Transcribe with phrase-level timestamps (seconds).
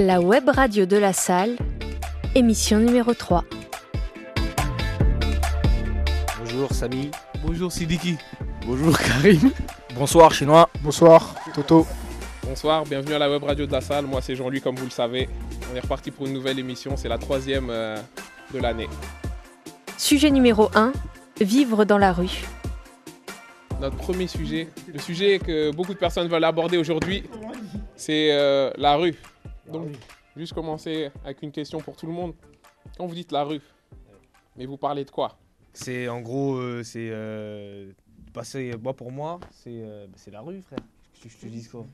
[0.00, 1.58] La web radio de la salle,
[2.34, 3.44] émission numéro 3.
[6.38, 7.10] Bonjour Samy.
[7.44, 8.16] Bonjour Sidiki.
[8.66, 9.50] Bonjour Karim.
[9.94, 10.70] Bonsoir Chinois.
[10.80, 11.86] Bonsoir Toto.
[12.44, 14.06] Bonsoir, bienvenue à la web radio de la salle.
[14.06, 15.28] Moi c'est Jean-Louis comme vous le savez.
[15.70, 17.98] On est reparti pour une nouvelle émission, c'est la troisième euh,
[18.54, 18.88] de l'année.
[19.98, 20.92] Sujet numéro 1,
[21.42, 22.46] vivre dans la rue.
[23.82, 27.24] Notre premier sujet, le sujet que beaucoup de personnes veulent aborder aujourd'hui,
[27.96, 29.14] c'est euh, la rue.
[29.72, 29.88] Donc,
[30.36, 32.34] juste commencer avec une question pour tout le monde.
[32.96, 33.60] Quand vous dites la rue,
[34.56, 35.38] mais vous parlez de quoi?
[35.72, 37.08] C'est en gros, euh, c'est.
[37.10, 37.92] Euh,
[38.32, 40.78] passer, moi pour moi, c'est euh, c'est la rue, frère.
[41.22, 41.86] Je, je te dis quoi?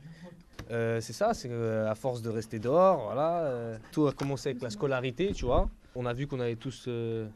[0.70, 3.40] Euh, C'est ça, c'est euh, à force de rester dehors, voilà.
[3.40, 5.68] euh, tout a commencé avec la scolarité, tu vois.
[5.94, 7.28] On a vu qu'on avait tous euh,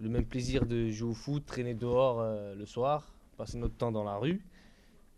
[0.00, 3.92] le même plaisir de jouer au foot, traîner dehors euh, le soir, passer notre temps
[3.92, 4.44] dans la rue.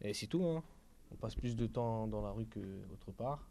[0.02, 0.62] Et c'est tout, hein.
[1.12, 2.60] On passe plus de temps dans la rue que
[2.92, 3.48] autre part.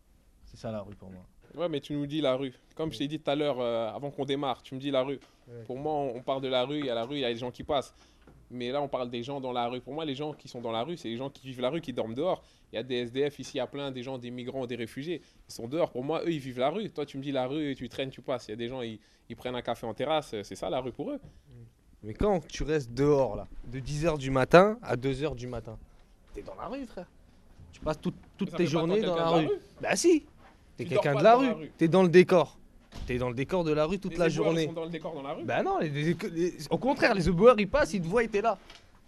[0.53, 1.21] C'est ça la rue pour moi.
[1.55, 2.53] Ouais, mais tu nous dis la rue.
[2.76, 5.04] Comme je t'ai dit tout à l'heure, euh, avant qu'on démarre, tu me dis la
[5.04, 5.20] rue.
[5.48, 5.63] Ouais.
[5.65, 7.26] Pour moi, on on parle de la rue, il y a la rue, il y
[7.26, 7.93] a les gens qui passent.
[8.49, 9.82] Mais là, on parle des gens dans la rue.
[9.82, 11.70] Pour moi, les gens qui sont dans la rue, c'est les gens qui vivent la
[11.70, 12.43] rue, qui dorment dehors.
[12.71, 14.76] Il y a des SDF ici, il y a plein des gens, des migrants, des
[14.76, 15.21] réfugiés.
[15.49, 15.91] Ils sont dehors.
[15.91, 16.90] Pour moi, eux, ils vivent la rue.
[16.90, 18.48] Toi, tu me dis la rue, tu traînes, tu passes.
[18.48, 20.35] Il y a des gens, ils, ils prennent un café en terrasse.
[20.43, 21.20] C'est ça la rue pour eux.
[22.04, 25.77] Mais quand tu restes dehors, là, de 10h du matin à 2h du matin,
[26.34, 27.07] t'es dans la rue, frère.
[27.71, 29.54] Tu passes tout- toutes Ça tes journées dans la de rue.
[29.82, 30.26] Bah si,
[30.77, 31.52] t'es quelqu'un de la rue.
[31.52, 31.71] rue.
[31.77, 32.57] T'es dans le décor.
[33.07, 34.66] T'es dans le décor de la rue toute Les la éboueurs, ils journée.
[34.68, 35.43] sont dans le décor dans la rue.
[35.43, 38.27] Bah non, les- les- les- au contraire, les éboueurs ils passent, ils te voient et
[38.27, 38.57] t'es là.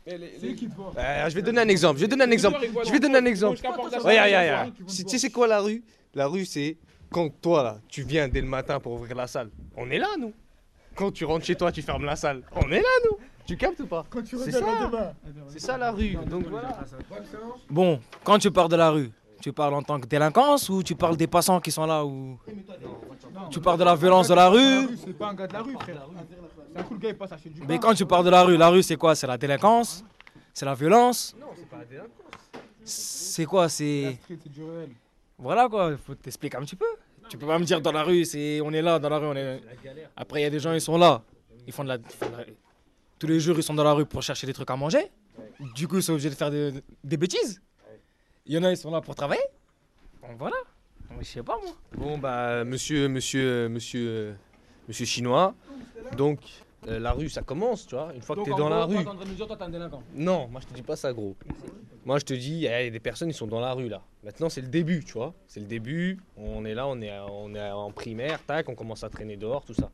[0.07, 0.55] Mais les- les-
[0.97, 1.97] Euh, je vais donner un exemple.
[1.97, 2.57] Je vais donner un exemple.
[2.61, 3.57] ils Je vais donner un le- exemple.
[4.87, 5.05] ils.
[5.05, 6.77] Tu sais quoi la rue La rue c'est
[7.11, 9.49] quand toi là, tu viens dès le matin pour ouvrir la salle.
[9.75, 10.33] On est là nous.
[10.95, 12.41] Quand tu rentres chez toi, tu fermes la salle.
[12.55, 13.17] On est là nous.
[13.45, 14.05] Tu captes ou pas?
[14.35, 15.13] C'est ça.
[15.49, 16.15] C'est ça la rue.
[16.27, 16.79] Donc voilà.
[17.69, 20.95] Bon, quand tu parles de la rue, tu parles en tant que délinquance ou tu
[20.95, 22.39] parles des passants qui sont là ou
[23.51, 24.87] tu parles de la violence de la rue?
[25.03, 26.07] C'est pas un gars de la rue, frère.
[26.73, 28.43] C'est un cool gars, il passe à chez du Mais quand tu parles de la
[28.43, 29.15] rue, la rue c'est quoi?
[29.15, 30.03] C'est la délinquance?
[30.53, 31.35] C'est la violence?
[31.39, 32.11] Non, c'est pas la délinquance.
[32.83, 33.69] C'est quoi?
[33.69, 34.17] C'est
[35.37, 36.85] voilà quoi, il faut t'expliquer un petit peu.
[37.29, 39.25] Tu peux pas me dire dans la rue, c'est on est là dans la rue,
[39.27, 39.61] on est
[40.15, 41.21] Après il y a des gens ils sont là,
[41.67, 42.45] ils font de la, ils font de la-
[43.17, 45.11] tous les jours ils sont dans la rue pour chercher des trucs à manger.
[45.73, 46.73] Du coup ils sont obligés de faire des,
[47.03, 47.61] des bêtises.
[48.45, 49.41] Il y en a ils sont là pour travailler.
[50.37, 50.55] Voilà.
[51.17, 51.73] Mais Je sais pas moi.
[51.97, 54.35] Bon bah monsieur monsieur monsieur
[54.87, 55.55] monsieur chinois.
[56.15, 56.39] Donc
[56.87, 58.13] euh, la rue ça commence, tu vois.
[58.13, 58.97] Une fois que t'es dans la rue.
[60.13, 61.35] Non, moi je te dis pas ça gros.
[62.05, 64.03] Moi je te dis, il y a des personnes qui sont dans la rue là.
[64.23, 65.33] Maintenant c'est le début, tu vois.
[65.47, 66.19] C'est le début.
[66.37, 69.65] On est là, on est, on est en primaire, tac, on commence à traîner dehors,
[69.65, 69.89] tout ça.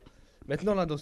[0.46, 0.96] Maintenant là, dans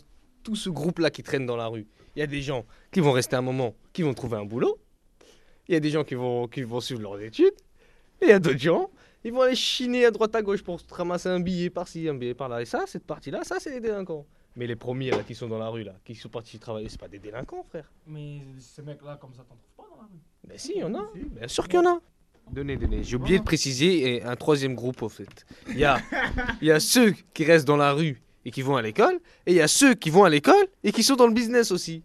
[0.44, 3.00] tout ce groupe là qui traîne dans la rue, il y a des gens qui
[3.00, 4.78] vont rester un moment, qui vont trouver un boulot.
[5.70, 7.54] Il y a des gens qui vont, qui vont suivre leurs études.
[8.20, 8.91] Et il y a d'autres gens,
[9.22, 12.14] ils vont aller chiner à droite à gauche pour se ramasser un billet par-ci, un
[12.14, 12.60] billet par-là.
[12.60, 14.26] Et ça, cette partie-là, ça c'est les délinquants.
[14.56, 16.98] Mais les premiers là qui sont dans la rue là, qui sont partis travailler, c'est
[16.98, 17.88] pas des délinquants, frère.
[18.04, 20.19] Mais ces mecs là comme ça t'en trouves pas dans la rue?
[20.42, 21.08] Ben si, il y en a.
[21.14, 22.00] Bien sûr qu'il y en a.
[22.50, 23.04] Donnez, donnez.
[23.04, 25.47] J'ai oublié de préciser et un troisième groupe au fait.
[25.69, 26.00] Il y a,
[26.60, 29.52] il y a ceux qui restent dans la rue et qui vont à l'école, et
[29.52, 32.02] il y a ceux qui vont à l'école et qui sont dans le business aussi.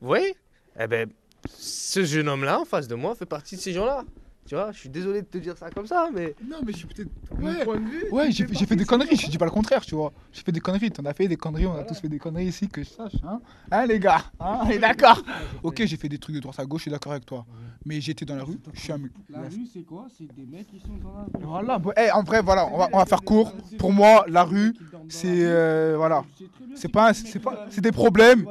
[0.00, 0.36] Vous voyez?
[0.78, 1.10] Eh ben,
[1.58, 4.04] ce jeune homme-là en face de moi fait partie de ces gens-là.
[4.46, 6.86] Tu vois, je suis désolé de te dire ça comme ça, mais Non, mais j'ai
[6.86, 7.08] peut-être.
[7.38, 8.04] mon Ouais, point de vue.
[8.12, 10.12] ouais j'ai fait des conneries, je dis pas le contraire, tu vois.
[10.32, 12.46] J'ai fait des conneries, t'en as fait des conneries, on a tous fait des conneries
[12.46, 13.40] ici, que je sache, hein.
[13.70, 15.22] Hein, les gars Hein, on est d'accord
[15.62, 17.44] Ok, j'ai fait des trucs de droite à gauche, je suis d'accord avec toi.
[17.84, 19.12] Mais j'étais dans la rue, je suis un mec.
[19.30, 20.06] La rue, c'est quoi?
[20.16, 21.30] C'est des mecs qui sont dans la rue.
[21.44, 23.52] Voilà, eh, en vrai, voilà, on va, on va faire court.
[23.78, 24.74] Pour moi, la rue,
[25.08, 25.28] c'est.
[25.44, 26.24] euh, voilà.
[26.74, 28.44] C'est pas, c'est pas, c'est des problèmes,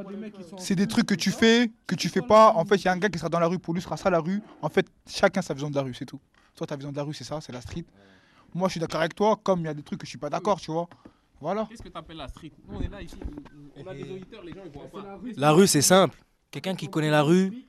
[0.58, 2.54] c'est des trucs que tu fais, que tu fais pas.
[2.56, 3.86] En fait, il y a un gars qui sera dans la rue, pour lui, ce
[3.86, 4.42] sera ça la rue.
[4.62, 6.20] En fait, chacun sa vision de la rue, c'est tout.
[6.56, 7.86] Toi, ta vision de la rue, c'est ça, c'est la street.
[8.54, 10.18] Moi, je suis d'accord avec toi, comme il y a des trucs que je suis
[10.18, 10.88] pas d'accord, tu vois.
[11.42, 11.68] Voilà.
[11.70, 12.54] Qu'est-ce que tu appelles la street?
[12.66, 13.18] Nous, on est là ici,
[13.76, 15.20] on a des auditeurs, les gens ils voient pas.
[15.36, 16.18] La rue c'est simple.
[16.50, 17.68] Quelqu'un qui connaît la rue,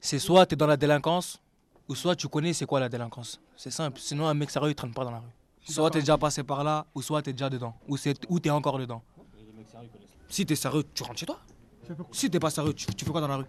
[0.00, 1.40] c'est soit tu es dans la délinquance
[1.88, 3.40] ou soit tu connais c'est quoi la délinquance.
[3.56, 4.00] C'est simple.
[4.00, 5.30] Sinon un mec sérieux il traîne pas dans la rue.
[5.62, 8.08] Soit tu es déjà passé par là ou soit tu es déjà dedans ou tu
[8.08, 9.00] es encore dedans.
[10.28, 11.38] Si tu es sérieux, tu rentres chez toi.
[12.12, 13.44] Si t'es pas sérieux, tu, tu fais quoi dans la rue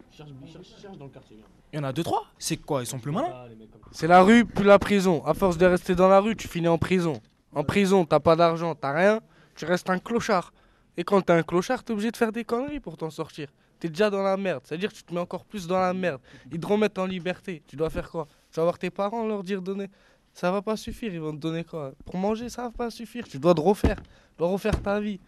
[1.73, 2.25] Il y en a deux trois.
[2.37, 3.47] C'est quoi Ils sont plus malins
[3.91, 5.23] C'est la rue plus la prison.
[5.25, 7.21] À force de rester dans la rue, tu finis en prison.
[7.53, 9.19] En prison, t'as pas d'argent, t'as rien,
[9.55, 10.53] tu restes un clochard.
[10.97, 13.49] Et quand t'es un clochard, t'es obligé de faire des conneries pour t'en sortir.
[13.79, 16.21] T'es déjà dans la merde, c'est-à-dire que tu te mets encore plus dans la merde.
[16.51, 17.61] Ils te remettent en liberté.
[17.67, 18.27] Tu dois faire quoi?
[18.51, 19.89] Tu vas voir tes parents, leur dire donner.
[20.33, 21.93] Ça va pas suffire, ils vont te donner quoi?
[22.05, 23.25] Pour manger, ça va pas suffire.
[23.27, 25.19] Tu dois te refaire, tu dois refaire ta vie.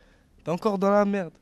[0.43, 1.33] T'es encore dans la merde.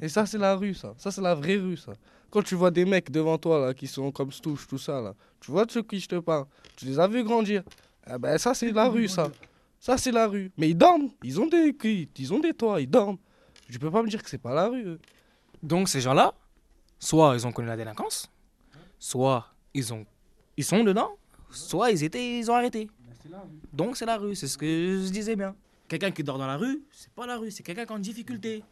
[0.00, 0.94] Et ça, c'est la rue, ça.
[0.96, 1.92] Ça, c'est la vraie rue, ça.
[2.30, 5.14] Quand tu vois des mecs devant toi, là, qui sont comme Stouche, tout ça, là,
[5.40, 6.46] tu vois de ceux qui je te parle.
[6.76, 7.62] Tu les as vus grandir.
[8.06, 9.30] Eh ben, ça, c'est la rue, ça.
[9.80, 10.50] Ça, c'est la rue.
[10.56, 11.10] Mais ils dorment.
[11.22, 11.74] Ils ont des
[12.16, 13.18] ils ont des toits, ils dorment.
[13.70, 14.98] Tu peux pas me dire que c'est pas la rue.
[15.62, 16.34] Donc ces gens-là,
[16.98, 18.30] soit ils ont connu la délinquance,
[18.98, 20.06] soit ils, ont,
[20.56, 21.16] ils sont dedans,
[21.50, 22.88] soit ils, étaient, ils ont arrêté.
[23.72, 25.54] Donc c'est la rue, c'est ce que je disais bien.
[25.88, 27.98] Quelqu'un qui dort dans la rue, c'est pas la rue, c'est quelqu'un qui est en
[27.98, 28.62] difficulté.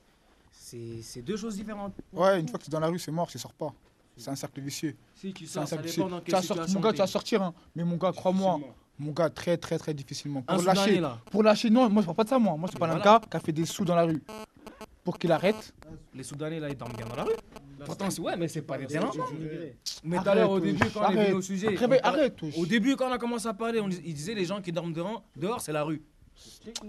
[0.61, 1.95] C'est deux choses différentes.
[2.13, 3.73] Ouais, une fois que tu es dans la rue, c'est mort, tu sors pas.
[4.17, 4.97] C'est un cercle vicieux.
[5.15, 6.11] Si tu C'est un sors, ça cercle dépend vicieux.
[6.11, 7.43] dans Tu quelle vas sortir- situation Mon gars, tu vas sortir.
[7.43, 7.55] hein.
[7.75, 8.61] Mais mon gars, crois-moi,
[8.99, 10.41] mon gars, très, très, très difficilement.
[10.49, 11.19] Un Pour Soudanais, lâcher, là.
[11.31, 12.57] pour lâcher, non, moi, je parle pas de ça, moi.
[12.57, 13.19] Moi, je parle d'un Voilà.
[13.21, 14.23] gars qui a fait des sous dans la rue.
[15.05, 15.73] Pour qu'il arrête,
[16.15, 17.35] Les Soudanais, là, ils dorment bien dans la rue.
[17.85, 19.27] Pourtant, c'est ouais, mais c'est pas des délinquants.
[20.03, 21.27] Mais tout à Arrête, l'heure, au début, quand on est arrête.
[21.29, 22.59] venu au sujet, on arrête, wesh.
[22.59, 24.73] Au début, quand on a commencé à parler, on dis- il disait les gens qui
[24.73, 26.03] dorment dehors, dehors c'est la rue.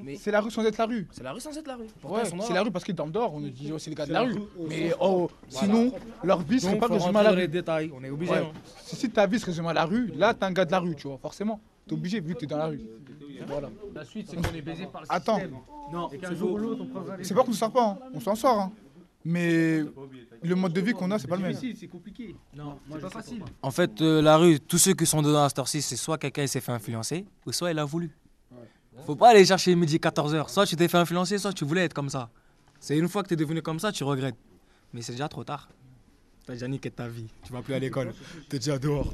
[0.03, 1.07] Mais c'est la rue sans être la rue.
[1.11, 1.85] c'est la rue sans être la rue.
[2.03, 3.33] Ouais, c'est la rue parce qu'ils dorment dehors.
[3.33, 4.35] On nous dit, oh, c'est les gars de la rue.
[4.67, 5.91] Mais oh, sinon,
[6.23, 7.47] leur vie serait pas résumée à la les rue.
[7.47, 8.31] détails, on est obligé.
[8.33, 8.39] Ouais.
[8.39, 8.51] hein.
[8.83, 10.79] Si, si ta vie se résume à la rue, là, t'es un gars de la
[10.79, 11.59] rue, tu vois, forcément.
[11.87, 12.81] T'es obligé vu que t'es dans la rue.
[13.47, 13.69] Voilà.
[13.93, 15.39] La suite, c'est qu'on est baisé par le Attends,
[15.91, 16.09] Non,
[16.41, 16.85] ou l'autre,
[17.21, 17.97] c'est pas qu'on s'en sort pas, hein.
[18.13, 18.59] on s'en sort.
[18.59, 18.71] hein.
[19.23, 19.83] Mais
[20.41, 21.53] le mode de vie qu'on a, c'est pas le même.
[21.53, 22.35] c'est compliqué.
[22.55, 23.43] Non, C'est pas facile.
[23.61, 26.17] En fait, euh, la rue, tous ceux qui sont dedans à cette heure-ci, c'est soit
[26.17, 28.09] quelqu'un s'est fait influencer, ou soit il a voulu.
[29.05, 30.49] Faut pas aller chercher midi 14h.
[30.49, 32.29] Soit tu t'es fait influencer, soit tu voulais être comme ça.
[32.79, 34.35] C'est une fois que tu es devenu comme ça, tu regrettes.
[34.93, 35.69] Mais c'est déjà trop tard.
[36.45, 37.27] T'as déjà niqué ta vie.
[37.43, 38.13] Tu vas plus à l'école.
[38.49, 39.13] T'es déjà dehors.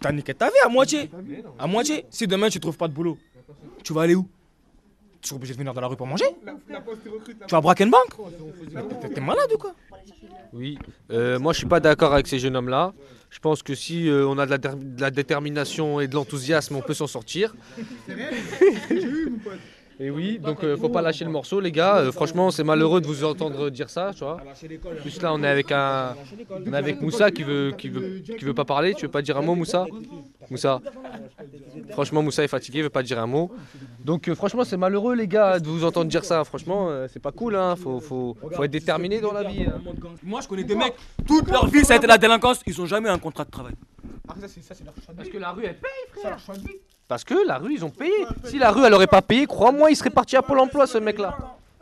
[0.00, 1.10] T'as niqué ta vie à moitié.
[1.58, 2.06] À moitié.
[2.10, 3.18] Si demain tu trouves pas de boulot,
[3.82, 4.28] tu vas aller où?
[5.20, 6.26] Tu seras obligé de venir dans la rue pour manger
[7.46, 8.14] Tu vas braquer une banque
[9.14, 9.74] T'es- malade ou quoi?
[10.52, 10.78] Oui,
[11.10, 12.92] euh, moi je suis pas d'accord avec ces jeunes hommes-là.
[13.30, 16.14] Je pense que si euh, on a de la, der- de la détermination et de
[16.14, 17.54] l'enthousiasme, on peut s'en sortir.
[20.00, 21.96] Et oui, donc euh, faut pas lâcher le morceau, les gars.
[21.96, 24.36] Euh, franchement, c'est malheureux de vous entendre dire ça, tu vois.
[24.40, 26.14] En plus là, on est avec un,
[26.66, 28.94] on est avec Moussa qui veut, qui veut, qui veut pas parler.
[28.94, 29.86] Tu veux pas dire un mot, Moussa?
[30.50, 30.80] Moussa.
[31.90, 33.50] Franchement, Moussa est fatigué, il veut pas dire un mot.
[34.04, 36.44] Donc euh, franchement, c'est malheureux, les gars, de vous entendre dire ça.
[36.44, 37.74] Franchement, euh, c'est pas cool, hein.
[37.74, 39.64] Faut, faut, faut être déterminé dans la vie.
[39.64, 39.80] hein.
[40.22, 40.94] Moi, je connais des mecs,
[41.26, 42.60] toute leur vie, ça a été la délinquance.
[42.66, 43.74] Ils ont jamais un contrat de travail.
[44.28, 44.34] Ah,
[45.16, 45.90] Parce que la rue, elle paye.
[46.22, 46.28] C'est
[47.08, 48.12] Parce que la rue, ils ont payé.
[48.44, 50.98] Si la rue, elle aurait pas payé, crois-moi, il serait parti à Pôle emploi, ce
[50.98, 51.36] mec-là.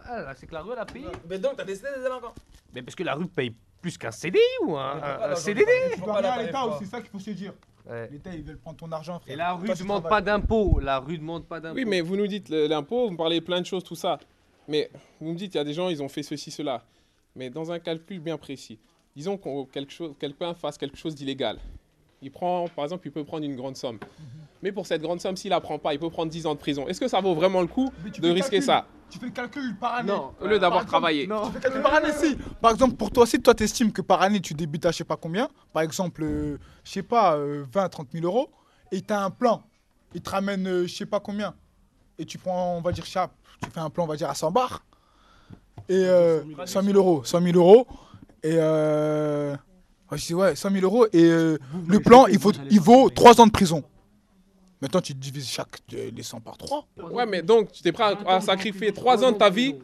[0.08, 1.06] Ah, là, c'est que la rue, elle a payé.
[1.28, 2.32] Mais donc, t'as décidé des délinquants.
[2.72, 3.52] Mais parce que la rue paye
[3.82, 5.66] plus qu'un CDI ou un, un- un CDD.
[5.94, 7.52] Tu dois rien à l'État aussi, c'est ça qu'il faut se dire.
[7.90, 8.08] Ouais.
[8.10, 9.34] L'État, ils veulent prendre ton argent, frère.
[9.34, 10.78] Et la rue ne demande pas d'impôts.
[10.80, 11.76] La rue ne demande pas d'impôts.
[11.76, 14.18] Oui, mais vous nous dites l'impôt, vous me parlez plein de choses, tout ça.
[14.68, 14.90] Mais
[15.20, 16.82] vous me dites, il y a des gens, ils ont fait ceci, cela.
[17.34, 18.78] Mais dans un calcul bien précis,
[19.14, 21.58] disons qu'on quelque chose, quelqu'un fasse quelque chose d'illégal.
[22.22, 23.98] Il prend, par exemple, il peut prendre une grande somme.
[24.62, 26.58] Mais pour cette grande somme, s'il la prend pas, il peut prendre 10 ans de
[26.58, 26.88] prison.
[26.88, 28.62] Est-ce que ça vaut vraiment le coup de risquer calcul.
[28.62, 30.10] ça Tu fais le calcul par année.
[30.10, 31.28] Non, au lieu d'avoir travaillé.
[31.28, 32.36] Tu fais le calcul par année, si.
[32.60, 35.04] Par exemple, pour toi, si toi, t'estimes que par année, tu débutes à je sais
[35.04, 38.50] pas combien, par exemple, euh, je sais pas, euh, 20, 30 000 euros,
[38.90, 39.62] et tu as un plan,
[40.14, 41.54] il te ramène euh, je sais pas combien,
[42.18, 43.32] et tu prends, on va dire, chap,
[43.62, 44.84] tu fais un plan, on va dire, à 100 bars,
[45.88, 47.86] et euh, 100 000 euros, 100 000 euros,
[48.42, 48.56] et
[50.10, 53.10] ouais, je dis, ouais, 100 000 euros, et euh, le plan, il, faut, il vaut
[53.10, 53.82] 3 ans de prison.
[54.82, 56.86] Maintenant, tu divises chaque euh, les 100 par 3.
[57.10, 59.74] Ouais, mais donc, tu t'es prêt à, à sacrifier 3 ans de ta vie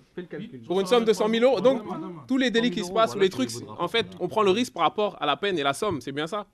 [0.67, 1.61] pour une somme de 100 000 euros?
[1.63, 1.83] Donc,
[2.29, 4.75] tous les délits qui se passent ou les trucs, en fait, on prend le risque
[4.75, 6.01] par rapport à la peine et la somme.
[6.03, 6.47] C'est bien ça?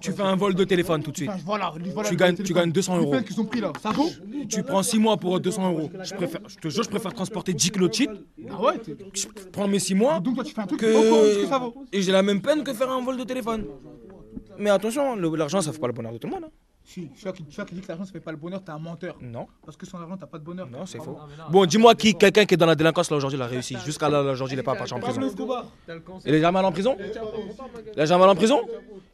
[0.00, 1.30] Tu fais un vol de téléphone tout de suite.
[1.44, 3.10] Voilà, voilà, Tu gagnes- tu gagnes 200 Les euros.
[3.12, 4.08] peines qu'ils ont pris là, ça vaut?
[4.48, 5.90] Tu prends 6 mois pour 200 euros.
[6.02, 8.10] Je, préfère, je te jure, je préfère transporter 10 kilos de shit.
[8.50, 8.74] Ah ouais
[9.14, 11.64] Je prends mes 6 mois Donc toi tu fais un truc, beaucoup, que ça que...
[11.64, 11.84] vaut?
[11.92, 13.66] et j'ai la même peine que faire un vol de téléphone.
[14.58, 16.44] Mais attention, l'argent, ça fait pas le bonheur de tout le monde.
[16.46, 16.50] hein.
[16.84, 17.32] Si, qui, celui
[17.66, 19.16] qui dit que l'argent ça fait pas le bonheur, t'es un menteur.
[19.20, 20.68] Non, Parce que sans argent t'as pas de bonheur.
[20.68, 21.16] non, c'est faux.
[21.50, 23.76] Bon, dis-moi qui, quelqu'un qui est dans la délinquance là aujourd'hui, il a réussi.
[23.84, 25.20] Jusqu'à là, aujourd'hui, il est pas parti en prison.
[26.26, 28.60] Il est jamais allé en prison Il est jamais allé en prison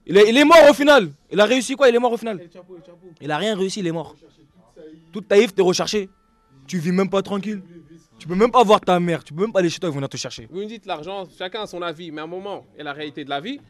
[0.07, 1.11] il est, il est mort au final.
[1.31, 2.41] Il a réussi quoi Il est mort au final.
[3.21, 4.17] Il a rien réussi, il est mort.
[5.13, 6.09] Toute ta vie, t'es recherché.
[6.67, 7.63] Tu vis même pas tranquille.
[8.19, 9.23] Tu peux même pas voir ta mère.
[9.23, 10.49] Tu peux même pas aller chez toi et venir te chercher.
[10.51, 13.25] Vous me dites l'argent, chacun a son avis, mais à un moment, et la réalité
[13.25, 13.61] de la vie,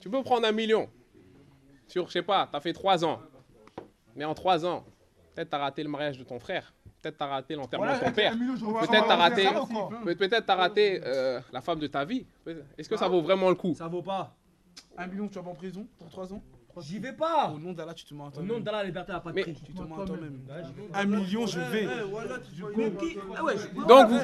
[0.00, 0.88] tu peux prendre un million.
[1.88, 3.20] Sur, je sais pas, t'as fait 3 ans.
[4.16, 4.84] Mais en 3 ans,
[5.34, 6.72] peut-être t'as raté le mariage de ton frère.
[7.02, 8.32] Peut-être t'as raté l'enterrement de ton père.
[8.86, 9.44] Peut-être t'as raté,
[10.04, 12.24] peut- peut-être t'as raté euh, la femme de ta vie.
[12.78, 13.74] Est-ce que ça vaut vraiment le coup?
[13.74, 14.34] Ça vaut pas.
[14.96, 16.42] Un million, tu vas en prison pour 3 ans
[16.80, 17.52] J'y vais pas.
[17.54, 18.52] Au nom d'Allah, tu te mens à Au toi-même.
[18.52, 19.54] nom d'Allah, la liberté Mais- prix.
[19.64, 20.40] Tu te mens à toi-même.
[20.94, 21.86] Un million, je vais.
[23.88, 24.18] Donc vous,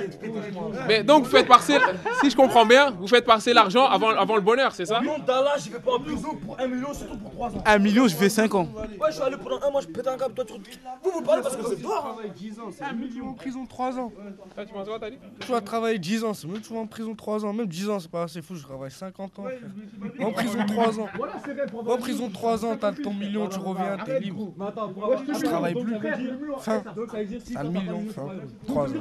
[0.87, 1.79] mais donc vous faites passer,
[2.21, 5.05] si je comprends bien, vous faites passer l'argent avant, avant le bonheur, c'est ça Au
[5.05, 7.63] nom d'Allah, j'y vais pas en prison pour un million, surtout pour trois ans.
[7.65, 8.69] Un million, je vais 5 ans.
[8.75, 10.53] Ouais, je suis allé pendant un mois, je pète un câble, toi tu.
[11.03, 12.19] Vous vous parlez parce que êtes dehors.
[12.21, 12.29] hein.
[12.83, 14.13] Un million en prison 3 ans.
[14.57, 16.73] Ah, Tu penses quoi, t'as dit Tu vas travailler 10 ans, c'est mieux que tu
[16.73, 17.53] vas en prison 3 ans.
[17.53, 19.45] Même 10 ans, c'est pas assez fou, je travaille 50 ans.
[20.21, 21.09] En prison 3 ans.
[21.87, 22.38] En prison 3 ans,
[22.81, 24.53] t'as ton million, tu reviens, t'es libre.
[25.37, 25.95] Tu travailles plus.
[26.61, 26.83] Fin.
[27.55, 28.27] T'as le million, fin.
[28.67, 28.93] 3 ans.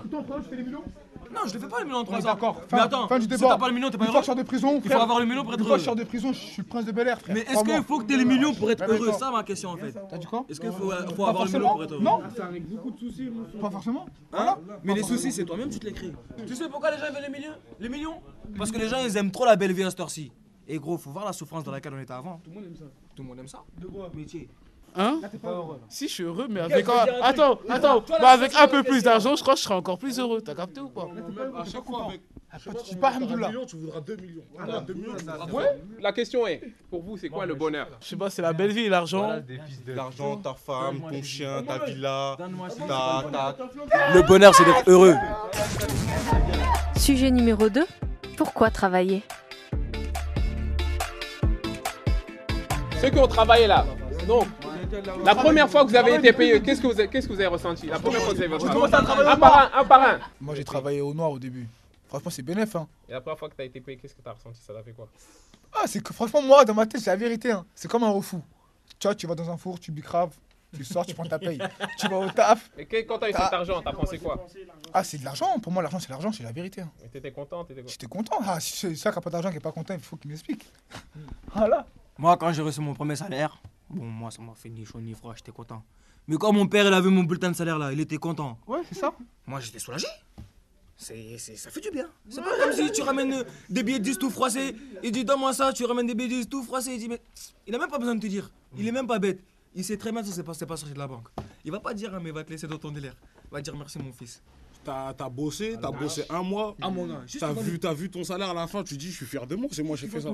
[1.29, 2.25] Non, je le fais pas le million en On 3 est ans.
[2.25, 2.61] d'accord.
[2.71, 3.47] Mais Fin- attends, fin du si débat.
[3.49, 4.21] t'as pas le million, t'es pas Une fois heureux.
[4.21, 5.79] que je sors de prison, Il faut avoir le million pour être Une fois que
[5.79, 5.79] heureux.
[5.81, 7.35] je sors de prison, je suis le prince de Bel Air, frère.
[7.35, 9.11] Mais est-ce qu'il faut que t'aies les millions pour être heureux.
[9.19, 9.93] Ça ma question en fait.
[10.09, 10.91] T'as dit quoi Est-ce qu'il faut,
[11.25, 12.21] avoir le million pour être heureux Non.
[13.61, 14.05] Pas forcément.
[14.31, 14.57] Voilà.
[14.83, 16.13] Mais les soucis, c'est toi-même, tu te les crées.
[16.45, 18.15] Tu sais pourquoi les gens veulent les millions Les millions?
[18.57, 20.31] Parce que les gens, ils aiment trop la belle vie à cette heure-ci.
[20.67, 22.41] Et gros, faut voir la souffrance dans laquelle on était avant.
[22.43, 22.85] Tout le monde aime ça.
[23.15, 23.63] Tout le monde aime ça.
[24.13, 24.49] Métier.
[24.95, 25.21] Hein?
[25.89, 26.87] Si, je suis heureux, mais avec.
[26.89, 29.97] un- Attends, attends, bah avec un peu plus d'argent, je crois que je serais encore
[29.99, 30.41] plus heureux.
[30.41, 31.07] T'as capté ou pas?
[31.55, 32.21] À chaque fois, avec.
[32.59, 33.47] Tu dis pas Alhamdoulilah.
[33.49, 34.41] million, tu voudras 2 millions.
[34.57, 35.13] Ah, 2 millions,
[35.99, 38.71] La question est, pour vous, c'est quoi le bonheur Je sais pas, c'est la belle
[38.71, 39.29] vie, l'argent.
[39.85, 42.35] L'argent, ta femme, ton chien, ta villa,
[42.87, 43.55] ta, ta,
[44.15, 45.13] Le bonheur, c'est d'être heureux.
[46.95, 47.85] Sujet numéro 2.
[48.37, 49.21] Pourquoi travailler?
[53.01, 53.85] Ceux qui ont travaillé là,
[54.27, 54.47] donc,
[55.23, 57.39] la première fois que vous avez été payé, qu'est-ce que vous avez, qu'est-ce que vous
[57.39, 57.87] avez ressenti?
[57.87, 60.19] La première fois que vous avez travailler Un par un, un par un.
[60.41, 61.67] Moi, j'ai travaillé au noir au début.
[62.09, 62.75] Franchement, c'est bénéf.
[62.75, 62.87] Hein.
[63.07, 64.59] Et la première fois que tu as été payé, qu'est-ce que tu as ressenti?
[64.61, 65.07] Ça t'a fait quoi?
[65.73, 67.51] Ah, c'est que franchement, moi, dans ma tête, c'est la vérité.
[67.51, 67.65] Hein.
[67.75, 68.41] C'est comme un refou.
[68.99, 70.31] Tu vois, tu vas dans un four, tu bicraves,
[70.75, 71.59] tu sors, tu prends ta paye.
[71.99, 72.69] tu vas au taf.
[72.77, 74.45] Et quand tu as eu cet argent, tu as pensé quoi?
[74.93, 75.59] Ah, c'est de l'argent.
[75.59, 76.81] Pour moi, l'argent, c'est l'argent, c'est la vérité.
[76.81, 76.91] Hein.
[77.05, 78.37] Et T'étais content t'étais content J'étais content.
[78.45, 80.31] Ah, si c'est ça qui n'a pas d'argent, qui n'est pas content, il faut qu'il
[80.31, 80.65] m'explique.
[81.53, 81.85] voilà.
[82.17, 85.13] Moi, quand j'ai reçu mon premier salaire, bon, moi, ça m'a fait ni chaud ni
[85.13, 85.83] froid, j'étais content.
[86.27, 88.57] Mais quand mon père, il a vu mon bulletin de salaire là, il était content.
[88.67, 89.13] Ouais, c'est ça.
[89.45, 90.07] Moi, j'étais soulagé.
[90.99, 92.09] C'est, c'est- ça fait du bien.
[92.27, 94.75] C'est pas comme si tu ramènes des billets de 10 tout froissés.
[95.03, 96.93] Il dit, donne-moi ça, tu ramènes des billets de 10 tout froissés.
[96.93, 97.21] Il dit, mais
[97.67, 98.49] il a même pas besoin de te dire.
[98.75, 99.39] Il est même pas bête.
[99.75, 101.27] Il sait très bien que c'est pas, c'est pas sorti de la banque.
[101.63, 103.13] Il va pas dire, ah, mais il va te laisser dans ton délire.
[103.45, 104.41] Il va dire, merci mon fils.
[104.87, 106.73] T'as t'as bossé, t'as bossé un mois.
[106.81, 109.17] Ah, mon gars, T'as vu, t'as vu ton salaire à la fin, tu dis, je
[109.17, 110.29] suis fier de moi, c'est moi qui ai fait ça.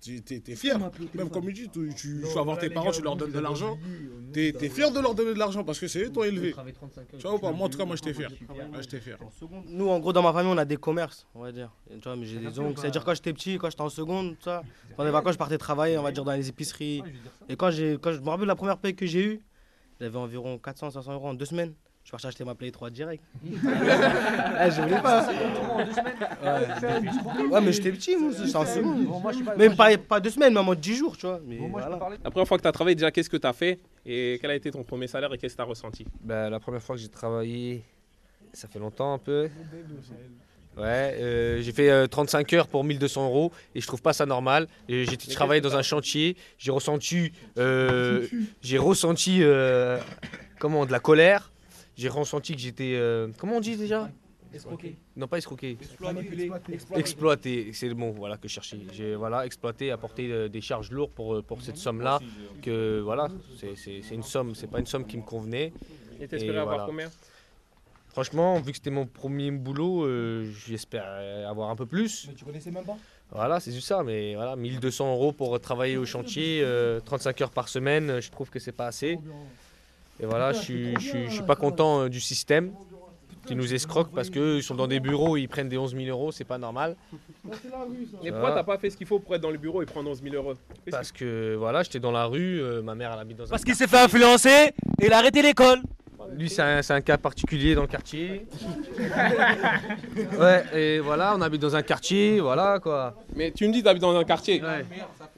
[0.00, 0.76] T'es t'es fier.
[1.14, 3.38] Même comme il dit, tu, tu, tu vas voir tes parents, tu leur donnes de
[3.38, 3.78] l'argent.
[4.32, 6.52] T'es t'es fier de leur donner de l'argent parce que c'est eux qui t'ont élevé.
[7.16, 8.30] Tu vois ou pas Moi, en tout cas, moi, j'étais fier.
[8.80, 9.16] J'étais fier.
[9.68, 11.70] Nous, en gros, dans ma famille, on a des commerces, on va dire.
[11.88, 12.80] Tu vois, mais j'ai des oncles.
[12.80, 14.62] C'est-à-dire, quand j'étais petit, quand j'étais en seconde, ça,
[14.96, 17.00] pendant les vacances, je partais travailler, on va dire, dans les épiceries.
[17.48, 19.40] Et quand, j'ai, quand je me rappelle la première paye que j'ai eue,
[20.00, 21.74] j'avais environ 400, 500 euros en deux semaines.
[22.04, 23.24] Je suis parti acheter ma Play 3 direct.
[23.46, 25.26] Eh, je voulais pas.
[26.42, 29.08] Ouais, ouais mais j'étais petit, moi, j'étais en seconde.
[29.56, 31.40] Même pas, pas deux semaines, même en 10 jours, tu vois.
[31.46, 31.98] Mais voilà.
[32.22, 34.50] La première fois que tu as travaillé, déjà, qu'est-ce que tu as fait Et quel
[34.50, 36.06] a été ton premier salaire et qu'est-ce que tu as ressenti?
[36.20, 37.82] Bah, la première fois que j'ai travaillé,
[38.52, 39.48] ça fait longtemps un peu.
[40.76, 44.26] Ouais, euh, j'ai fait euh, 35 heures pour 1200 euros et je trouve pas ça
[44.26, 44.66] normal.
[44.88, 48.26] J'ai travaillé dans un chantier, j'ai ressenti, euh,
[48.60, 49.98] j'ai ressenti euh,
[50.58, 51.50] comment de la colère.
[51.96, 54.10] J'ai ressenti que j'étais, euh, comment on dit déjà?
[54.52, 54.96] Escroqué.
[55.16, 55.76] Non pas escroqué,
[56.94, 57.72] exploité.
[57.72, 58.78] C'est le mot voilà que je cherchais.
[58.92, 62.20] J'ai voilà exploité, apporté euh, des charges lourdes pour euh, pour cette somme là.
[62.62, 65.72] Que voilà, c'est- c'est c'est une somme, c'est pas une somme qui me convenait.
[66.20, 66.86] Et t'espérais avoir voilà.
[66.86, 67.10] combien?
[68.08, 71.04] Franchement, vu que c'était mon premier boulot, euh, j'espère
[71.48, 72.26] avoir un peu plus.
[72.28, 72.96] Mais tu connaissais même pas?
[73.30, 74.04] Voilà, c'est juste ça.
[74.04, 78.30] Mais voilà, 1200 euros pour travailler au chantier, euh, 35 heures par semaine, euh, je
[78.30, 79.18] trouve que c'est pas assez.
[80.20, 82.72] Et voilà, je suis, je suis, je suis pas content euh, du système
[83.46, 86.32] qui nous escroque parce qu'ils sont dans des bureaux, ils prennent des 11 000 euros,
[86.32, 86.96] c'est pas normal.
[88.22, 90.10] Et pourquoi t'as pas fait ce qu'il faut pour être dans le bureau et prendre
[90.10, 90.54] 11 000 euros
[90.90, 93.50] Parce que voilà, j'étais dans la rue, euh, ma mère elle habite dans un.
[93.50, 95.80] Parce qu'il s'est fait influencer et il a arrêté l'école.
[96.36, 98.46] Lui, c'est un, cas particulier dans le quartier.
[100.38, 103.14] ouais, et voilà, on habite dans un quartier, voilà quoi.
[103.36, 104.62] Mais tu me dis d'habiter dans un quartier.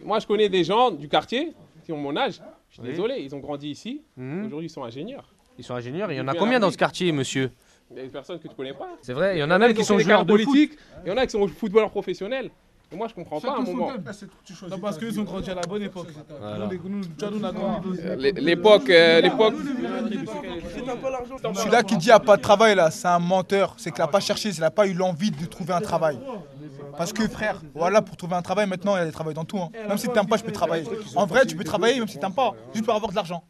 [0.02, 1.52] Moi, je connais des gens du quartier
[1.85, 2.40] qui ont mon âge.
[2.70, 2.88] Je suis Oui.
[2.90, 4.02] désolé, ils ont grandi ici.
[4.16, 4.46] Mhm.
[4.46, 5.32] Aujourd'hui, ils sont ingénieurs.
[5.58, 7.50] Ils sont ingénieurs, il y en a combien dans ce quartier, monsieur
[7.90, 8.90] Il y a des personnes que tu connais pas.
[9.00, 10.44] C'est vrai, il y en a même qui ont sont joueurs de foot.
[10.44, 10.78] politiques.
[11.04, 12.50] Il y en a qui sont footballeurs professionnels.
[12.92, 13.90] Et moi, je comprends pas à un moment.
[14.70, 16.06] Non, parce qu'ils ont grandi à la bonne époque.
[18.36, 19.54] L'époque, euh, l'époque.
[21.54, 23.74] Celui-là qui dit qu'il n'y a pas de travail, là, c'est un menteur.
[23.76, 26.18] C'est qu'il n'a pas cherché, il n'a pas eu l'envie de trouver un travail.
[26.96, 29.44] Parce que frère, voilà, pour trouver un travail, maintenant, il y a des travails dans
[29.44, 29.58] tout.
[29.58, 29.68] hein.
[29.88, 30.84] Même si tu n'aimes pas, je peux travailler.
[31.16, 33.42] En vrai, tu peux travailler même si tu n'aimes pas, juste pour avoir de l'argent.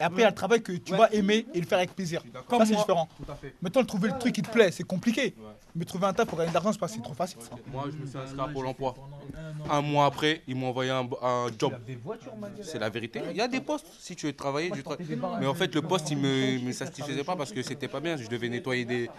[0.00, 1.94] Et après, il y a le travail que tu vas aimer et le faire avec
[1.94, 2.22] plaisir.
[2.50, 3.08] Ça, c'est différent.
[3.62, 5.34] Maintenant, trouver le truc qui te plaît, c'est compliqué.
[5.74, 7.38] Mais trouver un taf pour gagner de l'argent, c'est pas c'est trop facile.
[7.40, 7.50] ça.
[7.70, 8.94] Moi, je me suis inscrit à Pôle emploi.
[9.70, 11.74] Un mois après, ils m'ont envoyé un, un job.
[12.62, 13.20] C'est la vérité.
[13.30, 13.86] Il y a des postes.
[13.98, 15.06] Si tu veux travailler, tu travailles.
[15.40, 18.16] Mais en fait, le poste, il me, me satisfaisait pas parce que c'était pas bien.
[18.16, 19.10] Je devais nettoyer des,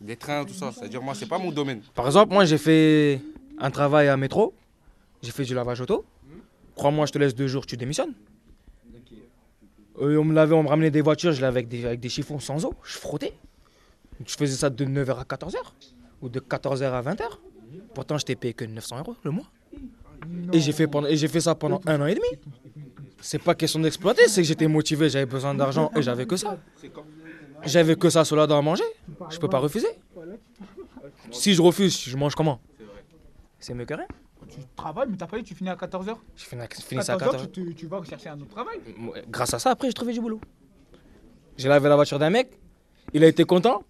[0.00, 0.72] des trains, tout ça.
[0.72, 1.80] C'est-à-dire, moi, c'est pas mon domaine.
[1.94, 3.20] Par exemple, moi j'ai fait
[3.58, 4.54] un travail à métro,
[5.22, 6.04] j'ai fait du lavage auto.
[6.74, 8.12] Crois-moi, je te laisse deux jours, tu démissionnes.
[10.00, 12.08] Euh, on me lavait, on me ramenait des voitures, je lavais avec des, avec des
[12.08, 13.32] chiffons sans eau, je frottais.
[14.24, 15.56] Je faisais ça de 9h à 14h
[16.22, 17.22] ou de 14h à 20h.
[17.94, 19.46] Pourtant, je t'ai payé que 900 euros le mois.
[20.52, 22.28] Et j'ai fait, pendant- et j'ai fait ça pendant un an et demi.
[23.20, 26.58] C'est pas question d'exploiter, c'est que j'étais motivé, j'avais besoin d'argent et j'avais que ça.
[27.64, 28.84] J'avais que ça cela à manger.
[29.30, 29.88] Je peux pas refuser.
[31.30, 32.60] Si je refuse, je mange comment?
[33.58, 34.06] C'est mieux que rien.
[34.52, 37.14] Tu travailles, mais t'as pas dit tu finis à 14h Je finis, je finis ça
[37.14, 38.78] à 14h, 14 tu, vas chercher un autre travail.
[39.28, 40.40] Grâce à ça, après, j'ai trouvé du boulot.
[41.56, 42.58] J'ai lavé la voiture d'un mec,
[43.14, 43.82] il a été content,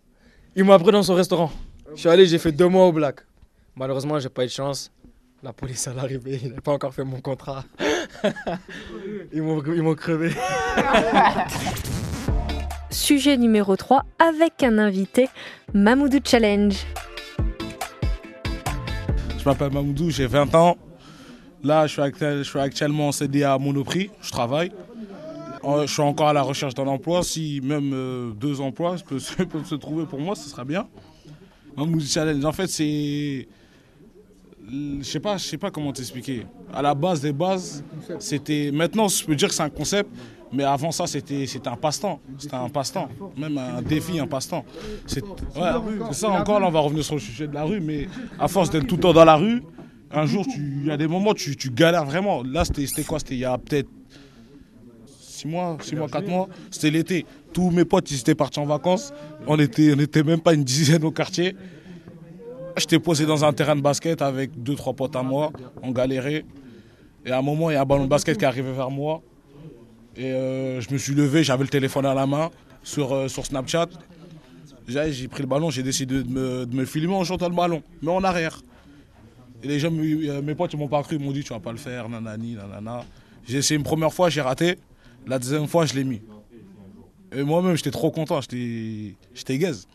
[0.55, 1.51] il m'a pris dans son restaurant.
[1.95, 3.21] Je suis allé, j'ai fait deux mois au black.
[3.75, 4.93] Malheureusement, j'ai pas eu de chance.
[5.43, 7.65] La police est arrivée, il n'a pas encore fait mon contrat.
[9.33, 10.31] ils m'ont ils m'ont crevé.
[12.91, 15.29] Sujet numéro 3 avec un invité,
[15.75, 16.77] Mamoudou Challenge.
[19.43, 20.77] Je m'appelle Mamoudou, j'ai 20 ans.
[21.65, 24.73] Là, je suis, actuellement en CDI à Monoprix, je travaille.
[25.65, 27.23] Euh, Je suis encore à la recherche d'un emploi.
[27.23, 30.87] Si même euh, deux emplois peuvent, se- trouver pour moi, ce sera bien.
[31.77, 33.49] Mamoudou Challenge, en fait, c'est.
[34.71, 36.47] Je sais sais pas comment t'expliquer.
[36.73, 37.85] À la base des bases,
[38.19, 38.71] c'était.
[38.73, 40.09] Maintenant, je peux dire que c'est un concept,
[40.53, 42.21] mais avant ça, c'était un passe-temps.
[42.39, 44.65] C'était un passe-temps, même un défi, un passe-temps.
[45.07, 45.25] C'est
[46.13, 46.61] ça encore.
[46.61, 48.97] Là, on va revenir sur le sujet de la rue, mais à force d'être tout
[48.97, 49.63] le temps dans la rue,
[50.11, 52.43] un jour, il y a des moments, tu, tu galères vraiment.
[52.43, 53.19] Là, c'était quoi?
[53.19, 53.89] C'était il y a peut-être
[55.07, 56.49] 6 mois, 6 mois, 4 mois.
[56.71, 57.27] C'était l'été.
[57.53, 59.13] Tous mes potes, ils étaient partis en vacances.
[59.47, 61.57] On était, on même pas une dizaine au quartier.
[62.77, 65.51] J'étais posé dans un terrain de basket avec deux, trois potes à moi.
[65.83, 66.45] On galérait.
[67.25, 68.91] Et à un moment, il y a un ballon de basket qui est arrivé vers
[68.91, 69.23] moi.
[70.17, 72.51] Et euh, je me suis levé, j'avais le téléphone à la main
[72.83, 73.89] sur, euh, sur Snapchat.
[74.87, 78.23] J'ai pris le ballon, j'ai décidé de me, filmer en chantant le ballon, mais en
[78.23, 78.61] arrière.
[79.63, 81.61] Et les gens, euh, mes potes, ils m'ont pas cru, ils m'ont dit tu vas
[81.61, 83.05] pas le faire, nanani, nanana.
[83.47, 84.77] J'ai essayé une première fois, j'ai raté.
[85.27, 86.21] La deuxième fois, je l'ai mis.
[87.35, 89.87] Et moi-même, j'étais trop content, j'étais gaze.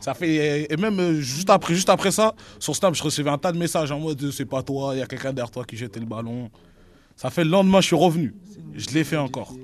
[0.00, 3.52] Ça fait, et même juste après, juste après ça, sur Snap, je recevais un tas
[3.52, 6.00] de messages en mode c'est pas toi, il y a quelqu'un derrière toi qui jetait
[6.00, 6.50] le ballon.
[7.16, 8.34] Ça fait le lendemain, je suis revenu.
[8.74, 9.54] Je l'ai fait encore.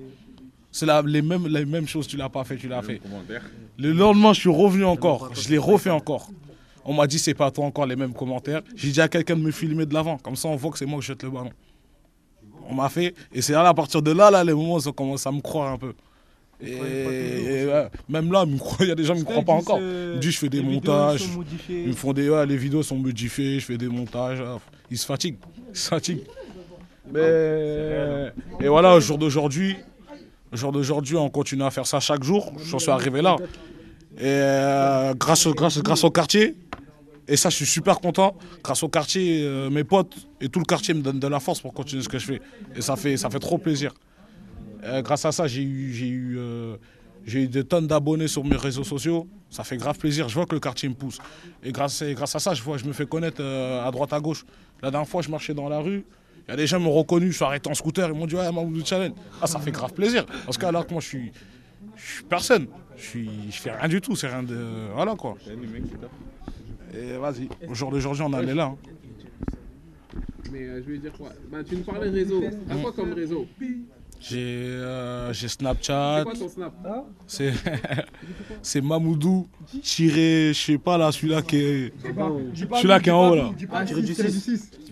[0.71, 3.01] C'est la- les, mêmes, les mêmes choses, tu l'as pas fait, tu l'as fait.
[3.79, 5.31] Le lendemain, je suis revenu encore.
[5.35, 6.31] Je l'ai refait encore.
[6.85, 8.63] On m'a dit c'est pas toi encore les mêmes commentaires.
[8.75, 10.17] J'ai dit à quelqu'un de me filmer de l'avant.
[10.19, 11.51] Comme ça, on voit que c'est moi qui jette le ballon.
[12.69, 13.15] On m'a fait.
[13.33, 15.41] Et c'est là, à partir de là, là, les moments ils ont commencé à me
[15.41, 15.93] croire un peu.
[16.61, 19.45] Et, et ouais, même là, ils il y a des gens qui ne me croient
[19.45, 19.79] pas encore.
[19.79, 21.23] Ils me disent je fais des montages.
[21.69, 22.31] Ils me font des.
[22.31, 24.41] ouais, les vidéos sont modifiées, je fais des montages.
[24.41, 24.59] ah,
[24.91, 25.39] Ils se fatiguent.
[25.71, 26.23] Ils se fatiguent.
[27.13, 28.33] Mais.
[28.61, 29.77] Et voilà, au jour d'aujourd'hui,
[30.53, 32.53] au jour d'aujourd'hui, on continue à faire ça chaque jour.
[32.65, 33.37] J'en suis arrivé là.
[34.19, 36.57] Et euh, grâce, au, grâce, grâce au quartier,
[37.27, 38.37] et ça, je suis super content.
[38.63, 41.61] Grâce au quartier, euh, mes potes et tout le quartier me donnent de la force
[41.61, 42.43] pour continuer ce que je fais.
[42.77, 43.95] Et ça fait, ça fait trop plaisir.
[44.85, 46.39] Euh, grâce à ça, j'ai eu, j'ai eu,
[47.27, 49.27] eu des tonnes d'abonnés sur mes réseaux sociaux.
[49.49, 50.29] Ça fait grave plaisir.
[50.29, 51.19] Je vois que le quartier me pousse.
[51.63, 54.21] Et grâce, et grâce à ça, je, vois, je me fais connaître à droite, à
[54.21, 54.45] gauche.
[54.83, 56.05] La dernière fois, je marchais dans la rue.
[56.49, 57.31] Il y a des gens qui m'ont reconnu.
[57.31, 58.09] Je suis arrêté en scooter.
[58.09, 59.13] Ils m'ont dit Ouais, Mamoudou Challenge.
[59.41, 60.27] Ah, ça fait grave plaisir.
[60.45, 61.33] Parce que alors que moi, je suis,
[61.97, 62.67] je suis personne.
[62.97, 64.17] Je, suis, je fais rien du tout.
[64.17, 64.89] C'est rien de.
[64.95, 65.37] Voilà quoi.
[66.95, 67.49] Et vas-y.
[67.69, 68.65] Au jour d'aujourd'hui, on en est là.
[68.67, 68.77] hein.
[70.51, 71.31] Mais euh, je vais dire quoi?
[71.51, 72.43] Bah, Tu nous parlais réseau.
[72.69, 73.47] T'as quoi comme réseau?
[74.23, 76.19] J'ai euh, j'ai Snapchat.
[76.19, 76.73] C'est quoi ton snap
[77.27, 77.53] C'est
[78.63, 79.49] c'est Mamoudou
[79.83, 81.93] tiré, je sais pas là, celui-là qui est
[82.77, 83.51] celui-là qui est en haut là.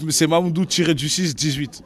[0.08, 1.82] C'est Mamoudou tiré du 6 18.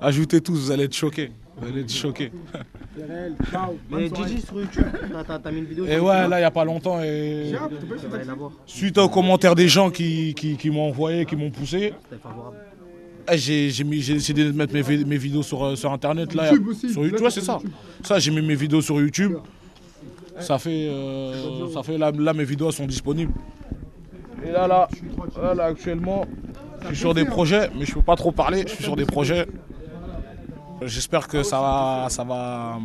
[0.00, 1.30] Ajoutez tous, vous allez être choqués.
[1.56, 2.32] Vous allez être choqués.
[3.90, 6.44] Mais Gigi sur YouTube, t'as- t'as t'as mis une vidéo Et ouais, là il y
[6.44, 7.52] a pas longtemps et
[8.64, 12.56] suite aux commentaires des gens qui, qui, qui m'ont envoyé, qui m'ont poussé, C'était favorable.
[13.32, 14.82] Eh, j'ai j'ai mis- j'ai décidé de mettre mes
[15.18, 16.50] vidéos sur, euh, sur internet là.
[16.52, 17.58] YouTube aussi, Sur YouTube, ouais, c'est ça.
[18.02, 19.34] Ça j'ai mis mes vidéos sur YouTube.
[20.40, 23.32] Ça fait, euh, ça fait là, là, mes vidéos sont disponibles.
[24.46, 24.88] Et là, là,
[25.40, 26.26] là, là, actuellement,
[26.82, 28.64] je suis sur des projets, mais je peux pas trop parler.
[28.66, 29.46] Je suis sur des projets.
[30.82, 32.78] J'espère que ça va, ça va,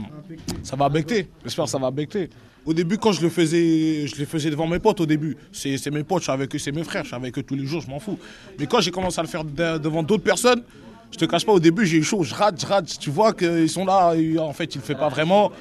[0.64, 1.28] ça va becter.
[1.44, 2.30] J'espère que ça va becter.
[2.66, 5.02] Au début, quand je le faisais, je le faisais devant mes potes.
[5.02, 7.38] Au début, c'est mes potes, je suis avec eux, c'est mes frères, je suis avec
[7.38, 8.18] eux tous les jours, je m'en fous.
[8.60, 10.64] Mais quand j'ai commencé à le faire de- devant d'autres personnes,
[11.12, 12.98] je te cache pas, au début, j'ai eu chaud, je rate, je rate.
[13.00, 15.52] Tu vois qu'ils sont là, en fait, ils le font pas vraiment.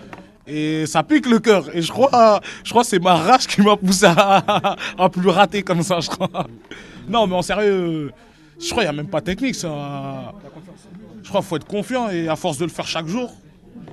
[0.47, 1.75] Et ça pique le cœur.
[1.75, 5.29] Et je crois, je crois que c'est ma rage qui m'a poussé à, à plus
[5.31, 6.47] rater comme ça, je crois.
[7.09, 8.13] Non, mais en sérieux,
[8.61, 9.55] je crois qu'il n'y a même pas de technique.
[9.55, 10.35] Ça.
[11.31, 13.33] Je crois qu'il faut être confiant et à force de le faire chaque jour,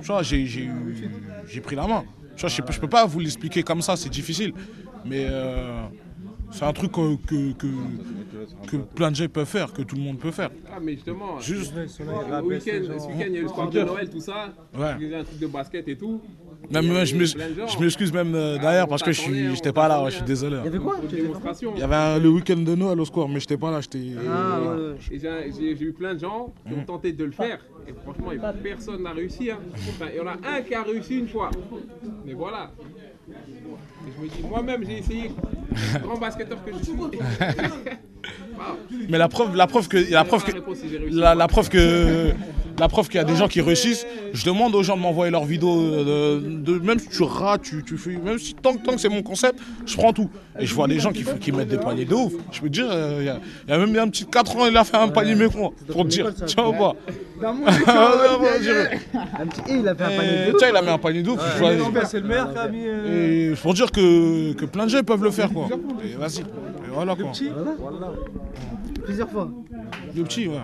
[0.00, 1.08] tu vois, j'ai, j'ai, eu-
[1.46, 2.02] j'ai pris la main.
[2.34, 4.52] Tu vois, je ne peux, je peux pas vous l'expliquer comme ça, c'est difficile.
[5.04, 5.82] Mais euh,
[6.50, 7.66] c'est un truc que, que, que,
[8.66, 10.50] que plein de gens peuvent faire, que tout le monde peut faire.
[10.68, 11.74] Ah, mais justement, Juste.
[11.76, 14.48] le week-end, ce week-end, il y a eu le soir de Noël, tout ça.
[14.76, 14.94] Ouais.
[15.00, 16.20] Il y a un truc de basket et tout.
[16.70, 19.22] Même, je je m'excuse même euh, d'ailleurs on parce que je
[19.54, 20.26] j'étais pas là, ouais, je suis hein.
[20.26, 20.56] désolé.
[20.60, 20.96] Il y avait quoi?
[21.74, 24.00] Il y avait un- le week-end de Noël au square, mais j'étais pas là, j'étais.
[24.28, 24.94] Ah, voilà.
[25.50, 27.58] j'ai- eu plein de gens qui ont tenté de le faire.
[27.86, 29.50] Et franchement, et personne n'a réussi.
[29.50, 29.58] Hein.
[29.88, 31.50] Enfin, il y en a un qui a réussi une fois.
[32.26, 32.70] Mais voilà.
[33.28, 33.32] Et
[34.16, 35.30] je me dis, moi-même, j'ai essayé.
[36.02, 36.92] Grand basketteur que je suis.
[39.08, 40.52] Mais la preuve, la preuve que, la preuve que,
[41.12, 42.30] la, la preuve que,
[42.78, 44.06] la preuve qu'il y a des gens qui réussissent.
[44.32, 47.82] Je demande aux gens de m'envoyer leurs vidéos, de, de- même si tu rates, tu,
[47.84, 50.28] tu fais, même si tant, que- tant que c'est mon concept, je prends tout.
[50.60, 52.32] Et je vois des gens qui, mettent des paniers de ouf.
[52.52, 54.56] Je peux te dire, euh, il y, a- il y a même un petit 4
[54.56, 55.70] ans, il a fait un panier mieux que moi.
[55.90, 56.94] Pour te dire, tiens ou pas?
[57.86, 58.12] Ah.
[59.40, 61.22] Un petit et il a fait un panier de Tiens, il a mis un panier
[61.22, 61.40] de ouf.
[61.58, 65.22] vois- c'est le meilleur qui euh, Et pour dire que, que plein de gens peuvent
[65.22, 65.68] le faire, quoi.
[66.18, 66.44] Vas-y.
[66.92, 67.30] Voilà, quoi.
[69.04, 69.48] Plusieurs fois.
[70.16, 70.56] Le petit, ouais.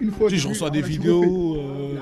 [0.00, 1.56] Une fois, Tu sais, je reçois des vidéos.
[1.56, 1.94] euh.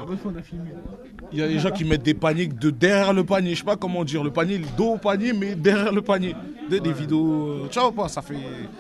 [1.33, 3.55] Il y a des gens qui mettent des paniers de derrière le panier.
[3.55, 4.23] Je sais pas comment dire.
[4.25, 6.35] Le panier, le dos au panier, mais derrière le panier.
[6.71, 7.49] Des, des vidéos.
[7.49, 8.35] euh, Tu vois ou pas ça fait,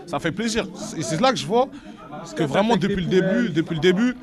[0.07, 0.67] ça fait plaisir.
[0.97, 1.69] Et c'est là que je vois.
[2.11, 4.17] Parce que vraiment, depuis le début, depuis le début,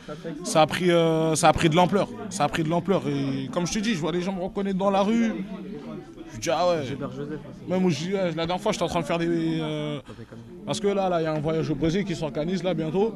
[0.44, 2.08] ça a pris, euh, ça a pris de l'ampleur.
[2.30, 3.04] Ça a pris de l'ampleur.
[3.08, 5.32] Et comme je te dis, je vois les gens me reconnaître dans la rue.
[6.34, 6.98] Je dis, ah ouais.
[7.70, 9.28] Même où je la dernière fois, j'étais en train de faire des.
[9.62, 10.00] euh,
[10.66, 13.16] parce que là, là, il y a un voyage au Brésil qui s'organise là bientôt.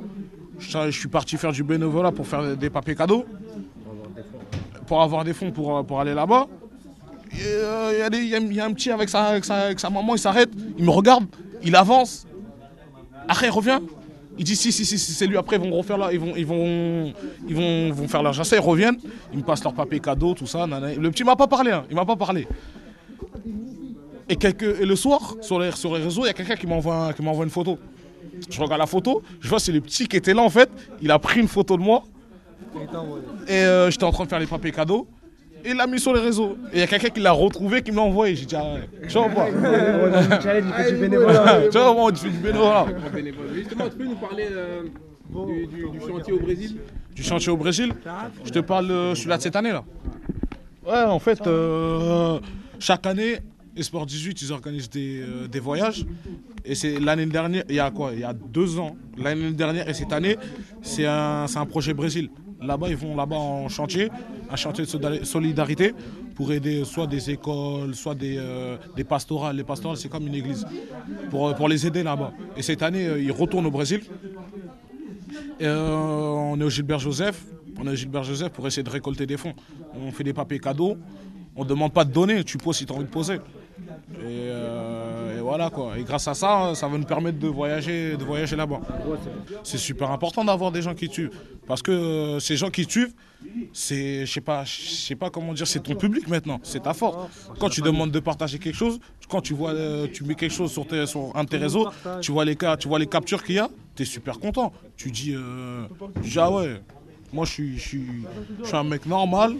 [0.59, 3.25] Je, suis parti faire du bénévolat pour faire des papiers cadeaux.
[4.85, 6.47] Pour avoir des fonds pour, euh, pour aller là-bas.
[7.45, 9.45] Euh, Il y a un petit avec sa, avec,
[9.79, 11.25] sa, maman, il s'arrête, il me regarde,
[11.61, 12.25] il avance.
[13.27, 13.79] Après, il revient.
[14.39, 15.35] Il dit si, si, si, si, c'est lui.
[15.35, 17.13] Après, ils vont refaire là, ils vont, ils vont,
[17.47, 18.97] ils vont, vont faire leur jacet, ils reviennent.
[19.33, 20.65] Ils me passent leur papier cadeau, tout ça.
[20.67, 22.47] Le petit m'a pas parlé, hein, il m'a pas parlé.
[24.29, 24.37] Et,
[24.85, 27.79] le soir, sur les, sur les réseaux, il y a quelqu'un qui m'envoie une photo.
[28.49, 30.69] Je regarde la photo, je vois c'est le petit qui était là en fait.
[31.01, 32.03] Il a pris une photo de moi.
[33.47, 35.07] Et euh, j'étais en train de faire les papiers cadeaux.
[35.65, 36.57] Et il l'a mis sur les réseaux.
[36.71, 38.35] Et il y a quelqu'un qui l'a retrouvé, qui me l'a envoyé.
[38.35, 38.75] J'ai dit, ah
[39.07, 39.47] tu vois pas?
[39.49, 40.39] On fait.
[41.71, 43.53] Tu vois, tu fais du bénévolat?
[43.55, 44.83] Justement, tu peux nous parler euh,
[45.45, 46.77] du, du- du chantier au Brésil?
[47.15, 47.93] Du chantier au Brésil?
[48.45, 49.83] Je te parle de celui-là de cette année là.
[50.85, 52.39] Ouais, en fait, euh,
[52.79, 53.39] chaque année,
[53.77, 56.05] Esport 18, ils organisent des, euh, des voyages.
[56.65, 58.11] Et c'est l'année dernière, il y a quoi?
[58.13, 60.37] Il y a deux ans, l'année dernière et cette année,
[60.81, 62.29] c'est un, projet Brésil.
[62.61, 64.09] Là-bas, ils vont là-bas en chantier,
[64.49, 65.93] un chantier de solidarité
[66.33, 69.55] pour aider soit des écoles, soit des, euh, des pastorales.
[69.55, 70.65] Les pastorales, c'est comme une église,
[71.29, 72.33] pour, euh, les aider là-bas.
[72.57, 74.01] Et cette année, ils retournent au Brésil.
[75.59, 77.45] Et, on est au Gilbert Joseph.
[77.79, 79.53] On est au Gilbert Joseph pour essayer de récolter des fonds.
[79.95, 80.97] On fait des papiers cadeaux.
[81.55, 82.43] On ne demande pas de donner.
[82.43, 83.37] Tu poses si tu as envie de poser.
[84.19, 85.97] Et, euh, et voilà quoi.
[85.97, 88.81] Et grâce à ça, ça va nous permettre de voyager, de voyager là-bas.
[89.63, 91.29] C'est super important d'avoir des gens qui tuent.
[91.67, 93.11] Parce que euh, ces gens qui tuent,
[93.73, 96.93] c'est, je sais pas, je sais pas comment dire, c'est ton public maintenant, c'est ta
[96.93, 97.17] force.
[97.59, 100.71] Quand tu demandes de partager quelque chose, quand tu vois, euh, tu mets quelque chose
[100.71, 101.87] sur, tes, sur un de tes réseaux,
[102.21, 104.71] tu vois les cas, tu vois les captures qu'il y a, tu es super content.
[104.95, 105.35] Tu dis,
[106.23, 106.81] tu dis, ah ouais,
[107.31, 108.07] moi je suis, je suis,
[108.61, 109.55] je suis un mec normal,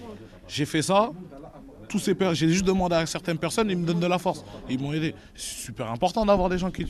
[0.48, 1.12] j'ai fait ça.
[1.88, 4.80] Tous ces j'ai juste demandé à certaines personnes, ils me donnent de la force, ils
[4.80, 5.16] m'ont aidé.
[5.36, 6.84] C'est super important d'avoir des gens qui.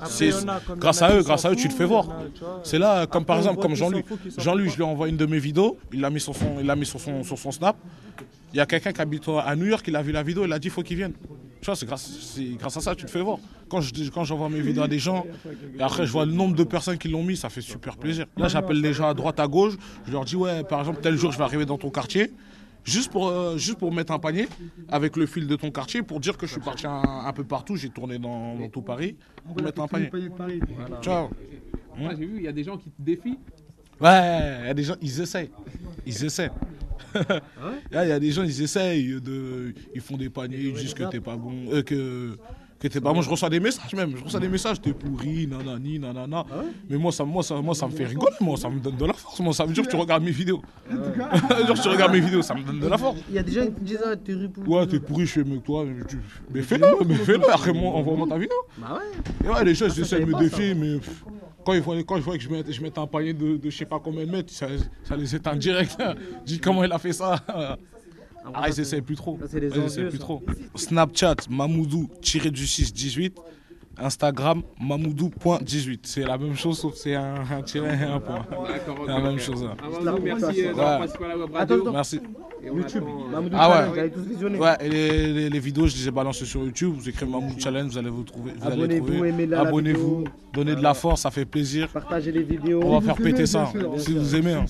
[0.00, 2.06] Après, il a comme grâce il à eux, grâce à eux, tu te fais voir.
[2.06, 2.42] il.
[2.62, 4.06] C'est là, comme par Après, exemple, comme Jean-Luc.
[4.38, 6.74] Jean-Luc, je lui ai envoyé une de mes vidéos, il l'a mis sur son, il
[6.76, 7.76] mis sur son, sur son snap.
[8.52, 10.52] Il y a quelqu'un qui habite à New York, il a vu la vidéo, il
[10.52, 11.12] a dit faut qu'il vienne.
[11.62, 13.38] Tu vois, c'est grâce, grâce à ça tu te fais voir.
[13.68, 15.24] Quand je quand j'envoie mes vidéos à des gens,
[15.78, 18.26] et après je vois le nombre de personnes qui l'ont mis, ça fait super plaisir.
[18.36, 19.74] Là, j'appelle les gens à droite, à gauche,
[20.06, 22.32] je leur dis ouais, par exemple, tel jour je vais arriver dans ton quartier.
[22.84, 24.48] Juste pour, euh, juste pour mettre un panier
[24.88, 27.44] avec le fil de ton quartier pour dire que je suis parti un, un peu
[27.44, 30.10] partout, j'ai tourné dans, dans tout Paris pour mettre un panier.
[31.00, 31.30] Tu vois
[31.96, 33.38] Moi, j'ai vu, il y a des gens qui te défient.
[34.00, 35.50] Ouais, il y a des gens, ils essayent.
[36.04, 36.50] Ils essaient.
[37.90, 40.94] Là, Il y a des gens, ils essayent, de, ils font des paniers, ils disent
[40.94, 42.36] que t'es pas bon, euh, que,
[42.82, 43.22] que t'es pas bon.
[43.22, 46.44] Je reçois des messages même, je reçois des messages, t'es pourri, nanani, nanana.
[46.88, 49.04] Mais moi ça, moi, ça, moi, ça me fait rigoler, moi, ça me donne de
[49.06, 49.38] la force.
[49.40, 50.60] Moi, ça veut dire que tu regardes mes vidéos.
[50.90, 53.18] Genre, tu regardes mes vidéos, ça me donne de la force.
[53.28, 54.62] Il y a des gens qui disent, ah, t'es ripoux.
[54.66, 55.84] Ouais, t'es pourri, je fais mieux que toi.
[55.84, 56.20] Mais, tu-
[56.52, 58.56] mais fais-le, mais fais-le, après, moi, envoie-moi ta vidéo.
[58.78, 59.46] Bah ouais.
[59.46, 61.24] Et ouais, les gens, ils ça, essaient de me défier, mais pff,
[61.64, 63.70] quand ils voient, quand ils voient que je mets, je mets un panier de, de
[63.70, 64.66] je sais pas combien de mètres, ça,
[65.04, 65.96] ça les éteint direct.
[65.98, 67.36] Je dis comment il a fait ça.
[68.54, 69.38] Ah, ils essaient plus trop.
[69.60, 70.42] des Ils envieux, plus trop.
[70.74, 73.36] Snapchat, Mamoudou, tiré du 6, 18.
[73.98, 76.00] Instagram, mamoudou.18.
[76.02, 78.44] C'est la même chose, sauf c'est un, un tiré et un point.
[78.58, 78.68] Ok,
[79.06, 79.64] C'est la même chose.
[79.64, 79.76] hein.
[80.22, 80.98] Merci, d'avoir Ouais.
[80.98, 81.92] participé à la web radio.
[81.92, 82.20] Merci.
[82.64, 83.02] On YouTube.
[83.02, 83.92] euh, Mamoudou Ah Challenge, ouais.
[83.92, 84.58] vous allez tous visionner.
[84.58, 86.92] Ouais, et les, les- les vidéos, je les ai balancées sur YouTube.
[86.96, 88.52] Vous écrivez Mamoud Challenge, vous allez vous trouver.
[88.56, 91.88] Vous allez Abonnez-vous, aimez-la, la Abonnez-vous, donnez de la force, ça fait plaisir.
[91.88, 92.80] Partagez les vidéos.
[92.84, 93.62] On va Si faire vous péter aimez, ça.
[93.64, 94.20] bien sûr, bien Si sûr.
[94.20, 94.52] vous aimez.
[94.52, 94.64] hein.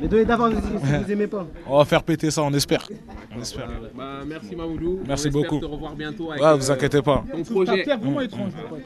[0.00, 1.46] Mais donnez d'avance si si vous aimez pas.
[1.68, 2.88] On va faire péter ça, on espère.
[3.36, 3.68] On espère.
[3.96, 4.98] Bah, merci Mamoudou.
[5.06, 5.60] Merci On beaucoup.
[5.60, 7.24] te revoir bientôt avec, Ouais, vous euh, inquiétez pas.
[7.32, 7.84] Ton projet.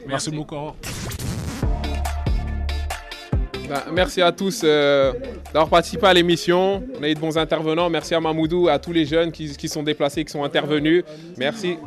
[0.07, 0.55] Merci beaucoup.
[3.69, 5.13] Bah, merci à tous euh,
[5.45, 6.83] d'avoir participé à l'émission.
[6.99, 7.89] On a eu de bons intervenants.
[7.89, 11.05] Merci à Mamoudou, à tous les jeunes qui, qui sont déplacés, qui sont intervenus.
[11.37, 11.77] Merci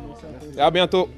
[0.57, 1.09] et à bientôt.